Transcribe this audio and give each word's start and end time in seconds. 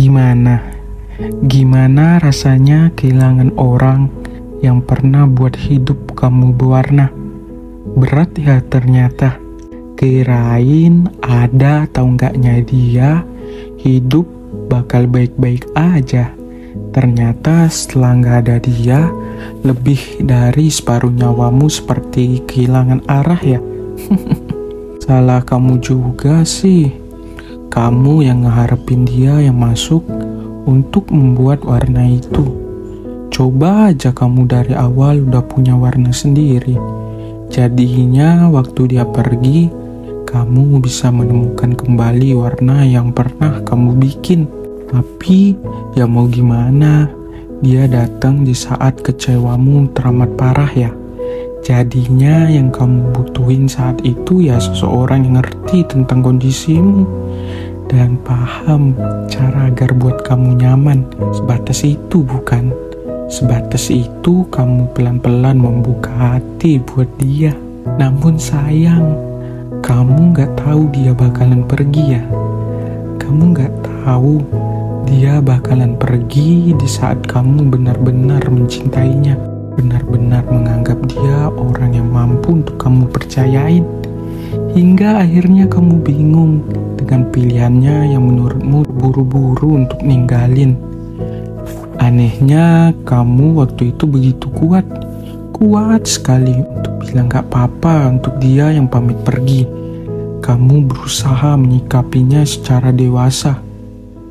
Gimana? 0.00 0.64
Gimana 1.44 2.16
rasanya 2.24 2.88
kehilangan 2.96 3.52
orang 3.60 4.08
yang 4.64 4.80
pernah 4.80 5.28
buat 5.28 5.52
hidup 5.52 6.16
kamu 6.16 6.56
berwarna? 6.56 7.12
Berat 8.00 8.32
ya 8.40 8.64
ternyata. 8.64 9.36
Kirain 10.00 11.04
ada 11.20 11.84
atau 11.84 12.08
enggaknya 12.08 12.64
dia, 12.64 13.28
hidup 13.76 14.24
bakal 14.72 15.04
baik-baik 15.04 15.68
aja. 15.76 16.32
Ternyata 16.96 17.68
setelah 17.68 18.16
nggak 18.24 18.38
ada 18.48 18.56
dia, 18.56 19.00
lebih 19.68 20.24
dari 20.24 20.72
separuh 20.72 21.12
nyawamu 21.12 21.68
seperti 21.68 22.40
kehilangan 22.48 23.04
arah 23.04 23.42
ya. 23.44 23.60
Salah 25.04 25.44
kamu 25.44 25.76
juga 25.84 26.40
sih. 26.48 26.99
Kamu 27.70 28.26
yang 28.26 28.42
ngeharapin 28.42 29.06
dia 29.06 29.38
yang 29.38 29.54
masuk 29.62 30.02
untuk 30.66 31.06
membuat 31.14 31.62
warna 31.62 32.02
itu. 32.02 32.50
Coba 33.30 33.94
aja 33.94 34.10
kamu 34.10 34.50
dari 34.50 34.74
awal 34.74 35.22
udah 35.22 35.38
punya 35.46 35.78
warna 35.78 36.10
sendiri. 36.10 36.74
Jadinya 37.46 38.50
waktu 38.50 38.90
dia 38.90 39.06
pergi, 39.06 39.70
kamu 40.26 40.82
bisa 40.82 41.14
menemukan 41.14 41.78
kembali 41.78 42.34
warna 42.34 42.82
yang 42.82 43.14
pernah 43.14 43.62
kamu 43.62 44.02
bikin. 44.02 44.50
Tapi 44.90 45.54
ya 45.94 46.10
mau 46.10 46.26
gimana, 46.26 47.06
dia 47.62 47.86
datang 47.86 48.42
di 48.42 48.50
saat 48.50 48.98
kecewamu 48.98 49.94
teramat 49.94 50.34
parah 50.34 50.74
ya. 50.74 50.90
Jadinya 51.62 52.50
yang 52.50 52.74
kamu 52.74 53.14
butuhin 53.14 53.70
saat 53.70 54.02
itu 54.02 54.42
ya 54.42 54.58
seseorang 54.58 55.22
yang 55.22 55.38
ngerti 55.38 55.86
tentang 55.86 56.24
kondisimu 56.24 57.29
dan 57.90 58.14
paham 58.22 58.94
cara 59.26 59.66
agar 59.66 59.90
buat 59.98 60.22
kamu 60.22 60.62
nyaman. 60.62 61.02
Sebatas 61.34 61.82
itu 61.82 62.22
bukan? 62.22 62.70
Sebatas 63.26 63.90
itu 63.90 64.46
kamu 64.54 64.86
pelan-pelan 64.94 65.58
membuka 65.58 66.38
hati 66.38 66.78
buat 66.78 67.10
dia. 67.18 67.50
Namun 67.98 68.38
sayang, 68.38 69.18
kamu 69.82 70.30
gak 70.38 70.54
tahu 70.62 70.86
dia 70.94 71.10
bakalan 71.10 71.66
pergi 71.66 72.14
ya. 72.14 72.22
Kamu 73.18 73.50
gak 73.58 73.74
tahu 74.06 74.38
dia 75.10 75.42
bakalan 75.42 75.98
pergi 75.98 76.70
di 76.78 76.86
saat 76.86 77.26
kamu 77.26 77.66
benar-benar 77.66 78.46
mencintainya 78.46 79.50
benar-benar 79.80 80.44
menganggap 80.50 80.98
dia 81.08 81.48
orang 81.48 81.96
yang 81.96 82.08
mampu 82.12 82.60
untuk 82.60 82.76
kamu 82.76 83.08
percayain. 83.08 83.99
Hingga 84.70 85.26
akhirnya 85.26 85.66
kamu 85.66 85.98
bingung 86.06 86.62
dengan 86.94 87.26
pilihannya 87.34 88.14
yang 88.14 88.22
menurutmu 88.22 88.86
buru-buru 88.86 89.82
untuk 89.82 89.98
ninggalin. 90.06 90.78
Anehnya 91.98 92.94
kamu 93.02 93.58
waktu 93.58 93.90
itu 93.90 94.06
begitu 94.06 94.46
kuat. 94.54 94.86
Kuat 95.50 96.08
sekali 96.08 96.54
untuk 96.56 97.04
bilang 97.04 97.28
gak 97.28 97.50
apa-apa 97.52 98.16
untuk 98.16 98.38
dia 98.40 98.72
yang 98.72 98.88
pamit 98.88 99.18
pergi. 99.26 99.68
Kamu 100.40 100.88
berusaha 100.88 101.58
menyikapinya 101.58 102.46
secara 102.46 102.94
dewasa. 102.94 103.60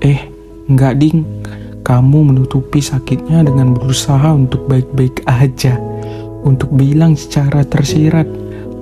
Eh, 0.00 0.30
enggak 0.70 0.96
ding 0.96 1.26
kamu 1.84 2.32
menutupi 2.32 2.78
sakitnya 2.78 3.42
dengan 3.42 3.74
berusaha 3.74 4.30
untuk 4.30 4.70
baik-baik 4.70 5.26
aja, 5.26 5.74
untuk 6.46 6.70
bilang 6.70 7.18
secara 7.18 7.66
tersirat 7.66 8.30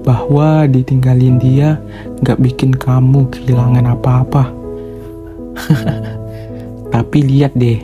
bahwa 0.03 0.67
ditinggalin 0.71 1.39
dia 1.39 1.79
gak 2.23 2.39
bikin 2.43 2.75
kamu 2.75 3.31
kehilangan 3.31 3.95
apa-apa. 3.95 4.45
Tapi 6.95 7.19
lihat 7.23 7.55
deh, 7.55 7.83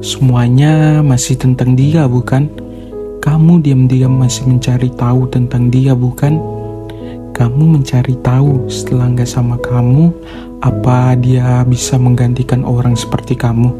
semuanya 0.00 1.04
masih 1.04 1.38
tentang 1.38 1.76
dia 1.76 2.08
bukan? 2.10 2.50
Kamu 3.20 3.60
diam-diam 3.60 4.16
masih 4.16 4.48
mencari 4.48 4.88
tahu 4.96 5.28
tentang 5.28 5.68
dia 5.68 5.92
bukan? 5.92 6.40
Kamu 7.36 7.80
mencari 7.80 8.16
tahu 8.20 8.68
setelah 8.68 9.12
gak 9.16 9.28
sama 9.28 9.56
kamu, 9.60 10.12
apa 10.60 11.16
dia 11.16 11.64
bisa 11.64 11.96
menggantikan 11.96 12.64
orang 12.64 12.92
seperti 12.92 13.32
kamu? 13.32 13.72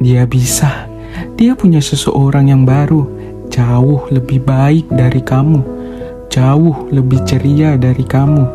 Dia 0.00 0.24
bisa. 0.24 0.88
Dia 1.36 1.52
punya 1.52 1.84
seseorang 1.84 2.48
yang 2.48 2.64
baru, 2.64 3.04
jauh 3.52 4.08
lebih 4.08 4.40
baik 4.40 4.88
dari 4.88 5.20
kamu, 5.20 5.60
jauh 6.32 6.88
lebih 6.88 7.20
ceria 7.28 7.76
dari 7.76 8.00
kamu, 8.00 8.48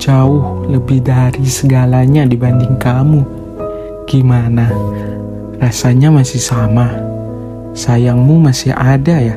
jauh 0.00 0.64
lebih 0.72 1.04
dari 1.04 1.44
segalanya 1.44 2.24
dibanding 2.24 2.80
kamu. 2.80 3.20
Gimana? 4.08 4.72
Rasanya 5.60 6.08
masih 6.08 6.40
sama. 6.40 6.88
Sayangmu 7.76 8.40
masih 8.40 8.72
ada 8.72 9.20
ya. 9.20 9.36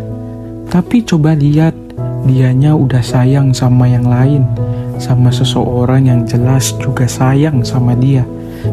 Tapi 0.71 1.03
coba 1.03 1.35
lihat, 1.35 1.75
dianya 2.23 2.71
udah 2.71 3.03
sayang 3.03 3.51
sama 3.51 3.91
yang 3.91 4.07
lain, 4.07 4.47
sama 4.95 5.27
seseorang 5.27 6.07
yang 6.07 6.23
jelas 6.23 6.71
juga 6.79 7.03
sayang 7.03 7.67
sama 7.67 8.00
dia. 8.00 8.23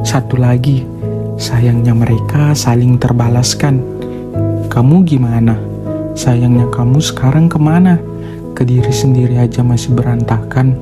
Satu 0.07 0.39
lagi, 0.39 0.87
Sayangnya 1.41 1.97
mereka 1.97 2.53
saling 2.53 3.01
terbalaskan. 3.01 3.81
Kamu 4.69 5.09
gimana? 5.09 5.57
Sayangnya 6.13 6.69
kamu 6.69 7.01
sekarang 7.01 7.49
ke 7.49 7.57
mana? 7.57 7.97
Ke 8.61 8.69
diri 8.69 8.93
sendiri 8.93 9.41
aja 9.41 9.65
masih 9.65 9.97
berantakan. 9.97 10.77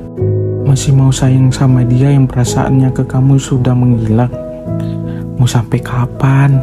Masih 0.67 0.91
mau 0.91 1.15
sayang 1.15 1.47
sama 1.47 1.87
dia 1.87 2.11
yang 2.11 2.27
perasaannya 2.27 2.91
ke 2.91 3.07
kamu 3.07 3.39
sudah 3.39 3.71
menghilang. 3.71 4.27
Mau 5.39 5.47
sampai 5.47 5.79
kapan? 5.79 6.59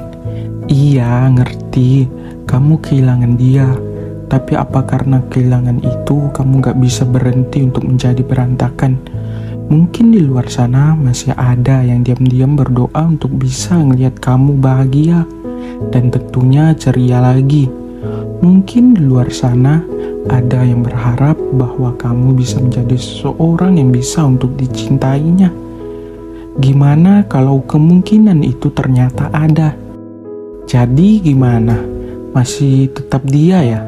Iya, 0.69 1.33
ngerti. 1.33 2.05
Kamu 2.45 2.85
kehilangan 2.85 3.33
dia. 3.41 3.65
Tapi 4.29 4.61
apa 4.61 4.85
karena 4.85 5.25
kehilangan 5.33 5.81
itu 5.89 6.29
kamu 6.37 6.61
gak 6.61 6.77
bisa 6.85 7.09
berhenti 7.09 7.65
untuk 7.65 7.89
menjadi 7.89 8.21
berantakan? 8.21 9.01
Mungkin 9.73 10.13
di 10.13 10.21
luar 10.21 10.53
sana 10.53 10.93
masih 10.93 11.33
ada 11.33 11.81
yang 11.81 12.05
diam-diam 12.05 12.61
berdoa 12.61 13.09
untuk 13.09 13.33
bisa 13.41 13.73
ngelihat 13.73 14.21
kamu 14.21 14.61
bahagia 14.61 15.25
dan 15.89 16.13
tentunya 16.13 16.77
ceria 16.77 17.25
lagi. 17.25 17.73
Mungkin 18.45 18.93
di 18.93 19.01
luar 19.01 19.33
sana 19.33 19.96
ada 20.29 20.61
yang 20.67 20.85
berharap 20.85 21.39
bahwa 21.55 21.95
kamu 21.97 22.37
bisa 22.37 22.61
menjadi 22.61 22.99
seseorang 22.99 23.81
yang 23.81 23.91
bisa 23.95 24.27
untuk 24.27 24.53
dicintainya. 24.59 25.51
Gimana 26.61 27.25
kalau 27.29 27.63
kemungkinan 27.65 28.45
itu 28.45 28.73
ternyata 28.73 29.29
ada? 29.33 29.73
Jadi 30.67 31.23
gimana? 31.23 31.79
Masih 32.35 32.93
tetap 32.93 33.25
dia 33.25 33.65
ya? 33.65 33.81